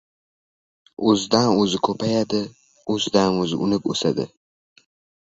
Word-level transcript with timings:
O‘zidan-o‘zi 1.09 1.79
ko‘payadi, 1.87 2.39
o‘zidan-o‘zi 2.93 3.59
unib-o‘sadi. 3.67 4.25